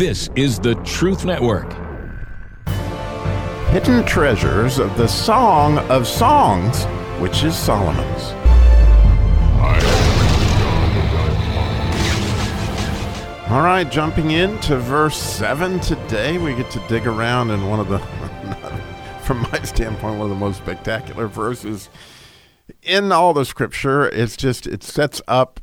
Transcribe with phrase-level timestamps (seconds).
[0.00, 1.70] This is the Truth Network.
[3.68, 6.84] Hidden treasures of the Song of Songs,
[7.20, 8.30] which is Solomon's.
[13.50, 17.90] All right, jumping into verse 7 today, we get to dig around in one of
[17.90, 17.98] the,
[19.22, 21.90] from my standpoint, one of the most spectacular verses
[22.82, 24.08] in all the scripture.
[24.08, 25.60] It's just, it sets up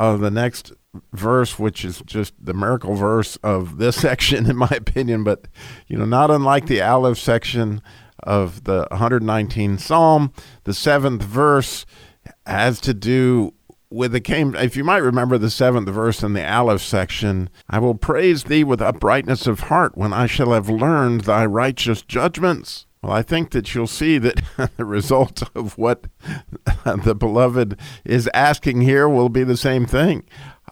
[0.00, 0.72] uh, the next
[1.12, 5.48] verse, which is just the miracle verse of this section, in my opinion, but,
[5.86, 7.82] you know, not unlike the Aleph section
[8.22, 10.32] of the 119th Psalm,
[10.64, 11.86] the seventh verse
[12.46, 13.54] has to do
[13.90, 17.78] with the came if you might remember the seventh verse in the aleph section i
[17.78, 22.86] will praise thee with uprightness of heart when i shall have learned thy righteous judgments.
[23.02, 24.42] Well i think that you'll see that
[24.76, 26.06] the result of what
[26.84, 30.24] the beloved is asking here will be the same thing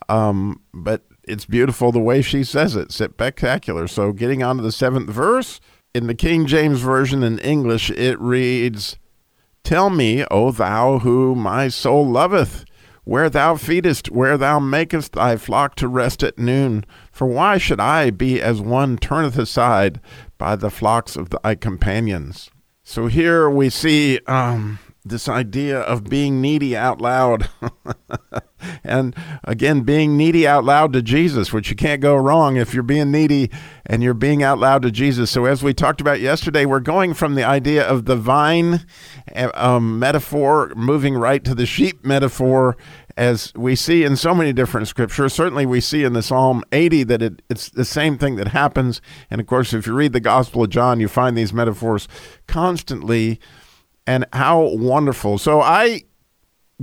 [0.08, 4.72] um, but it's beautiful the way she says it spectacular so getting on to the
[4.72, 5.60] seventh verse
[5.94, 8.98] in the king james version in english it reads
[9.64, 12.64] tell me o thou who my soul loveth
[13.06, 16.84] where thou feedest, where thou makest thy flock to rest at noon.
[17.12, 20.00] For why should I be as one turneth aside
[20.38, 22.50] by the flocks of thy companions?
[22.82, 27.48] So here we see um, this idea of being needy out loud.
[28.84, 32.82] and again, being needy out loud to Jesus, which you can't go wrong if you're
[32.82, 33.50] being needy
[33.84, 35.30] and you're being out loud to Jesus.
[35.30, 38.84] So, as we talked about yesterday, we're going from the idea of the vine
[39.32, 42.76] eh, um, metaphor, moving right to the sheep metaphor,
[43.16, 45.32] as we see in so many different scriptures.
[45.32, 49.00] Certainly, we see in the Psalm 80 that it, it's the same thing that happens.
[49.30, 52.08] And of course, if you read the Gospel of John, you find these metaphors
[52.46, 53.40] constantly
[54.06, 55.38] and how wonderful.
[55.38, 56.02] So I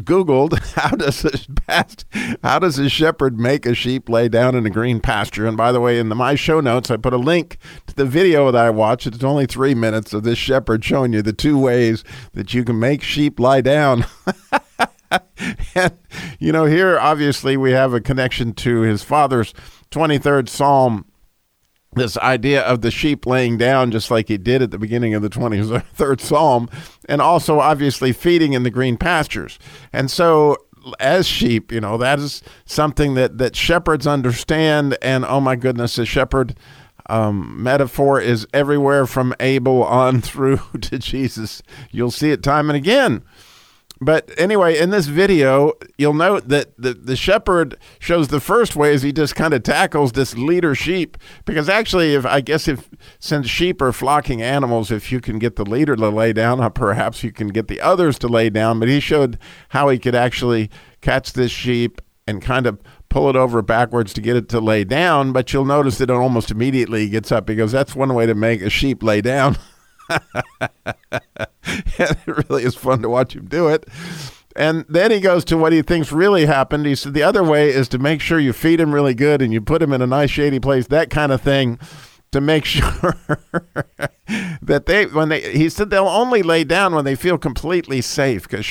[0.02, 2.06] googled how does a past,
[2.42, 5.46] how does a shepherd make a sheep lay down in a green pasture?
[5.46, 7.58] And by the way in the my show notes i put a link
[7.88, 9.08] to the video that i watched.
[9.08, 12.80] It's only three minutes of this shepherd showing you the two ways that you can
[12.80, 14.06] make sheep lie down.
[15.76, 15.94] And
[16.40, 19.54] you know here obviously we have a connection to his father's
[19.92, 21.06] 23rd psalm
[21.96, 25.22] this idea of the sheep laying down just like he did at the beginning of
[25.22, 26.70] the 23rd psalm
[27.08, 29.60] and also obviously feeding in the green pastures.
[29.92, 30.58] And so
[31.00, 35.96] as sheep you know that is something that that shepherds understand and oh my goodness
[35.96, 36.58] the shepherd
[37.10, 41.62] um, metaphor is everywhere from abel on through to jesus.
[41.92, 43.24] You'll see it time and again
[44.06, 48.94] but anyway, in this video, you'll note that the, the shepherd shows the first way
[48.94, 51.18] is he just kind of tackles this leader sheep.
[51.46, 55.56] Because actually, if I guess if since sheep are flocking animals, if you can get
[55.56, 58.80] the leader to lay down, uh, perhaps you can get the others to lay down.
[58.80, 59.38] But he showed
[59.70, 60.70] how he could actually
[61.02, 64.84] catch this sheep and kind of pull it over backwards to get it to lay
[64.84, 65.34] down.
[65.34, 68.62] But you'll notice that it almost immediately gets up because that's one way to make
[68.62, 69.58] a sheep lay down.
[72.00, 73.88] it really is fun to watch him do it.
[74.56, 76.86] And then he goes to what he thinks really happened.
[76.86, 79.52] He said the other way is to make sure you feed him really good and
[79.52, 81.80] you put him in a nice shady place, that kind of thing,
[82.32, 83.18] to make sure
[84.62, 88.48] that they when they he said they'll only lay down when they feel completely safe
[88.48, 88.66] because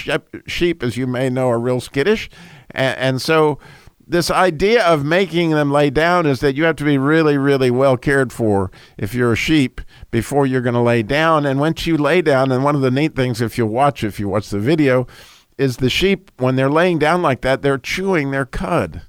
[0.47, 2.31] sheep, as you may know, are real skittish,
[2.70, 3.59] and, and so
[4.07, 7.71] this idea of making them lay down is that you have to be really, really
[7.71, 9.81] well cared for if you're a sheep
[10.11, 11.47] before you're going to lay down.
[11.47, 14.19] And once you lay down, and one of the neat things, if you watch, if
[14.21, 15.07] you watch the video,
[15.59, 19.03] is the sheep, when they're laying down like that, they're chewing their cud.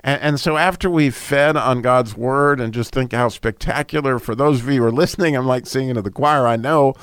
[0.00, 4.34] And, and so after we've fed on God's word and just think how spectacular, for
[4.34, 6.94] those of you who are listening, I'm like singing to the choir, I know.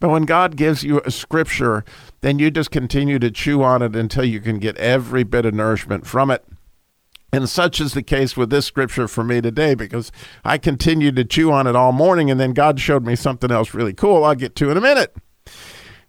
[0.00, 1.84] But when God gives you a scripture,
[2.22, 5.52] then you just continue to chew on it until you can get every bit of
[5.52, 6.44] nourishment from it.
[7.32, 10.10] And such is the case with this scripture for me today because
[10.44, 13.72] I continued to chew on it all morning and then God showed me something else
[13.72, 15.14] really cool I'll get to in a minute.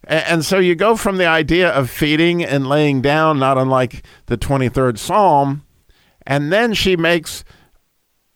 [0.03, 4.37] And so you go from the idea of feeding and laying down, not unlike the
[4.37, 5.63] 23rd Psalm,
[6.25, 7.43] and then she makes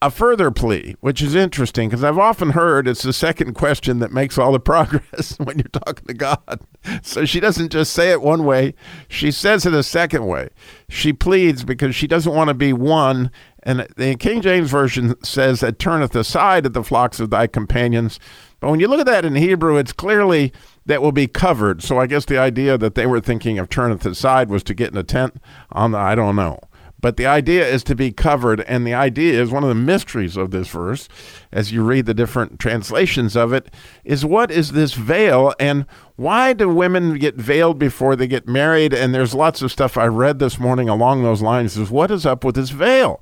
[0.05, 4.11] a further plea, which is interesting because I've often heard it's the second question that
[4.11, 6.59] makes all the progress when you're talking to God.
[7.01, 8.75] So she doesn't just say it one way,
[9.07, 10.49] she says it a second way.
[10.89, 13.31] She pleads because she doesn't want to be one.
[13.63, 18.19] And the King James Version says that turneth aside of the flocks of thy companions.
[18.59, 20.53] But when you look at that in Hebrew, it's clearly
[20.85, 21.81] that will be covered.
[21.81, 24.91] So I guess the idea that they were thinking of turneth aside was to get
[24.91, 25.41] in a tent
[25.71, 26.59] on the, I don't know.
[27.05, 28.61] But the idea is to be covered.
[28.61, 31.07] And the idea is one of the mysteries of this verse,
[31.51, 33.69] as you read the different translations of it,
[34.03, 35.85] is what is this veil and
[36.15, 38.91] why do women get veiled before they get married?
[38.91, 42.25] And there's lots of stuff I read this morning along those lines is what is
[42.25, 43.21] up with this veil?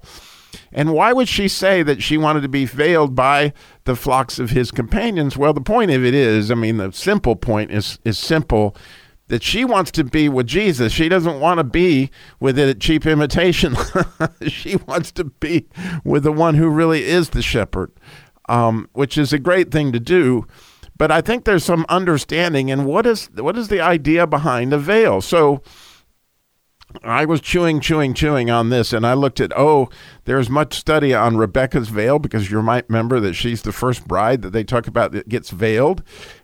[0.72, 3.52] And why would she say that she wanted to be veiled by
[3.84, 5.36] the flocks of his companions?
[5.36, 8.78] Well, the point of it is, I mean, the simple point is is simple
[9.28, 10.92] that she wants to be with Jesus.
[10.92, 13.75] She doesn't want to be with a cheap imitation.
[14.48, 15.68] she wants to be
[16.04, 17.92] with the one who really is the shepherd,
[18.50, 20.46] um, which is a great thing to do.
[20.98, 24.78] But I think there's some understanding in what is what is the idea behind the
[24.78, 25.22] veil.
[25.22, 25.64] So
[27.04, 29.90] I was chewing, chewing, chewing on this, and I looked at, oh,
[30.25, 34.42] there's much study on Rebecca's veil because you might remember that she's the first bride
[34.44, 36.04] that they talk about that gets veiled.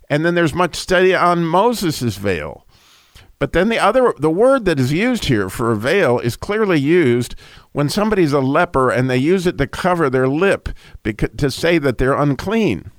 [0.09, 2.65] And then there's much study on Moses's veil.
[3.39, 6.77] But then the other, the word that is used here for a veil is clearly
[6.77, 7.35] used
[7.71, 10.69] when somebody's a leper and they use it to cover their lip
[11.03, 12.91] because, to say that they're unclean.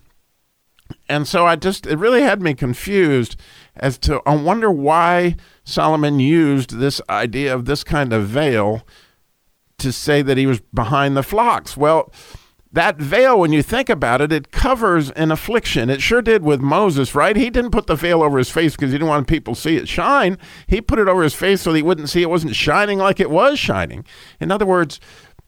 [1.09, 3.37] And so I just, it really had me confused
[3.77, 8.87] as to, I wonder why Solomon used this idea of this kind of veil
[9.79, 11.77] to say that he was behind the flocks.
[11.77, 12.13] Well,
[12.72, 15.90] that veil, when you think about it, it covers an affliction.
[15.90, 17.34] It sure did with Moses, right?
[17.34, 19.76] He didn't put the veil over his face because he didn't want people to see
[19.76, 20.38] it shine.
[20.69, 23.19] He put it over his face so that he wouldn't see it wasn't shining like
[23.19, 24.05] it was shining.
[24.38, 25.00] In other words,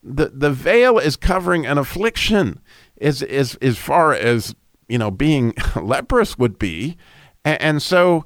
[0.03, 2.59] the, the veil is covering an affliction
[2.99, 4.53] as, as, as far as,
[4.89, 6.97] you know, being leprous would be.
[7.45, 8.25] And, and so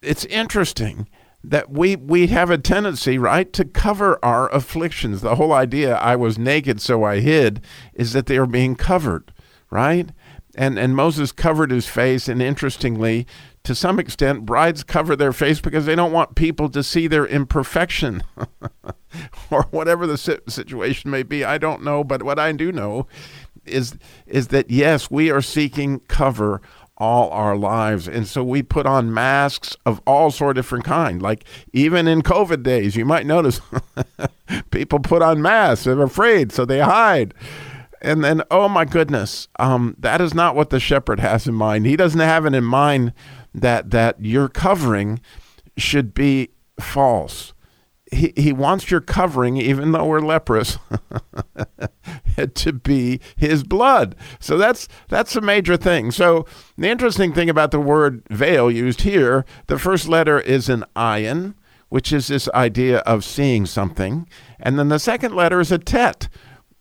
[0.00, 1.06] it's interesting
[1.44, 5.20] that we we have a tendency, right, to cover our afflictions.
[5.20, 7.62] The whole idea I was naked so I hid
[7.92, 9.32] is that they are being covered,
[9.70, 10.08] right?
[10.56, 13.26] And and Moses covered his face and interestingly,
[13.64, 17.26] to some extent brides cover their face because they don't want people to see their
[17.26, 18.22] imperfection
[19.50, 21.44] or whatever the situation may be.
[21.44, 23.06] I don't know, but what I do know
[23.66, 23.96] is
[24.26, 26.62] is that yes, we are seeking cover
[26.96, 28.06] all our lives.
[28.06, 31.20] And so we put on masks of all sort of different kind.
[31.20, 33.60] Like even in COVID days, you might notice
[34.70, 35.84] people put on masks.
[35.84, 37.34] They're afraid, so they hide.
[38.00, 41.86] And then, oh my goodness, um, that is not what the shepherd has in mind.
[41.86, 43.12] He doesn't have it in mind
[43.54, 45.20] that that your covering
[45.76, 47.54] should be false
[48.14, 50.78] he, he wants your covering, even though we're leprous,
[52.54, 54.14] to be his blood.
[54.40, 56.10] So that's that's a major thing.
[56.10, 56.46] So
[56.76, 61.54] the interesting thing about the word veil used here, the first letter is an ayin,
[61.88, 64.28] which is this idea of seeing something,
[64.58, 66.28] and then the second letter is a tet,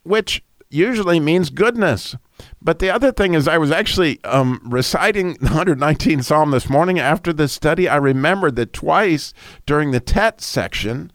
[0.03, 2.15] which usually means goodness.
[2.61, 6.99] But the other thing is, I was actually um, reciting the 119th Psalm this morning.
[6.99, 9.33] After the study, I remembered that twice
[9.65, 11.11] during the Tet section,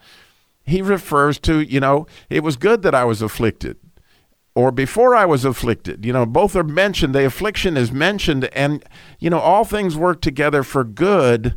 [0.62, 3.76] he refers to, you know, it was good that I was afflicted
[4.58, 6.04] or before I was afflicted.
[6.04, 7.14] You know, both are mentioned.
[7.14, 8.84] The affliction is mentioned, and,
[9.20, 11.54] you know, all things work together for good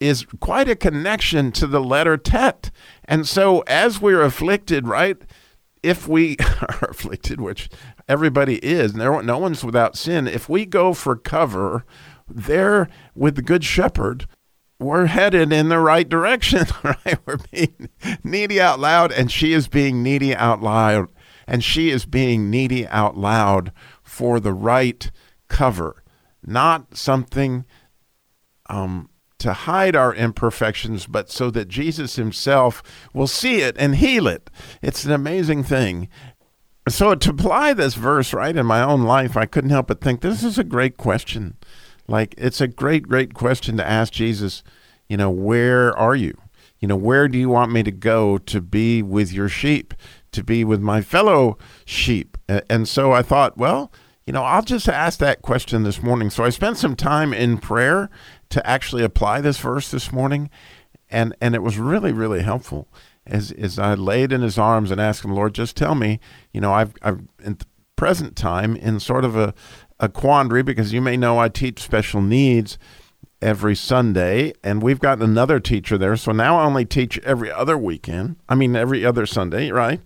[0.00, 2.72] is quite a connection to the letter tet.
[3.04, 5.22] And so as we're afflicted, right?
[5.82, 7.68] If we are afflicted, which
[8.08, 11.84] everybody is, no, no one's without sin, if we go for cover
[12.28, 14.26] there with the Good Shepherd,
[14.78, 17.18] we're headed in the right direction, right?
[17.24, 17.88] We're being
[18.24, 21.08] needy out loud, and she is being needy out loud,
[21.46, 25.10] and she is being needy out loud for the right
[25.48, 26.02] cover,
[26.44, 27.64] not something
[28.68, 29.08] um,
[29.42, 34.50] to hide our imperfections, but so that Jesus himself will see it and heal it.
[34.80, 36.08] It's an amazing thing.
[36.88, 40.20] So, to apply this verse right in my own life, I couldn't help but think
[40.20, 41.56] this is a great question.
[42.08, 44.62] Like, it's a great, great question to ask Jesus,
[45.08, 46.36] you know, where are you?
[46.80, 49.94] You know, where do you want me to go to be with your sheep,
[50.32, 52.36] to be with my fellow sheep?
[52.48, 53.92] And so I thought, well,
[54.26, 56.30] you know, I'll just ask that question this morning.
[56.30, 58.08] So I spent some time in prayer
[58.52, 60.50] to actually apply this verse this morning,
[61.10, 62.88] and and it was really really helpful
[63.26, 66.20] as as I laid in His arms and asked Him, Lord, just tell me,
[66.52, 67.66] you know, I've I've in the
[67.96, 69.54] present time in sort of a
[69.98, 72.78] a quandary because you may know I teach special needs
[73.40, 76.16] every Sunday, and we've got another teacher there.
[76.16, 78.36] So now I only teach every other weekend.
[78.48, 80.00] I mean, every other Sunday, right?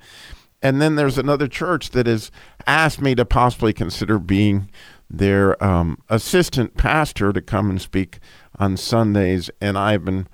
[0.62, 2.30] And then there's another church that has
[2.66, 4.70] asked me to possibly consider being
[5.08, 8.18] their um, assistant pastor to come and speak
[8.58, 9.50] on Sundays.
[9.60, 10.26] And I've been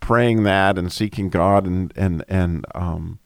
[0.00, 3.18] praying that and seeking God and and and um,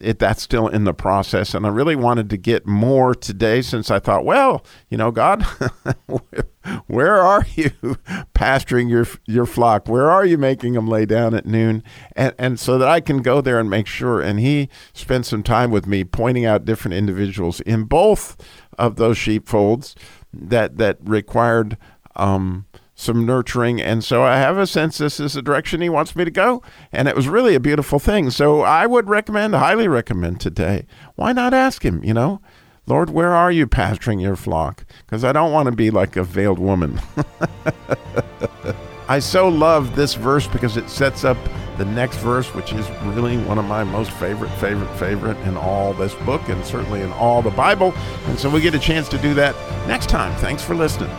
[0.00, 1.54] it, that's still in the process.
[1.54, 5.42] And I really wanted to get more today since I thought, well, you know, God,
[6.86, 7.70] where are you
[8.34, 9.88] pasturing your your flock?
[9.88, 11.82] Where are you making them lay down at noon?
[12.14, 14.20] And and so that I can go there and make sure.
[14.20, 18.36] And he spent some time with me pointing out different individuals in both
[18.78, 19.94] of those sheepfolds
[20.40, 21.76] that that required
[22.16, 23.80] um, some nurturing.
[23.80, 26.62] And so I have a sense this is the direction he wants me to go.
[26.92, 28.30] And it was really a beautiful thing.
[28.30, 30.86] So I would recommend, highly recommend today.
[31.16, 32.40] Why not ask him, you know?
[32.86, 34.84] Lord, where are you pasturing your flock?
[35.06, 37.00] Because I don't want to be like a veiled woman.
[39.08, 41.38] I so love this verse because it sets up
[41.78, 45.92] the next verse, which is really one of my most favorite, favorite, favorite in all
[45.92, 47.92] this book and certainly in all the Bible.
[48.26, 49.54] And so we get a chance to do that
[49.88, 50.34] next time.
[50.36, 51.10] Thanks for listening.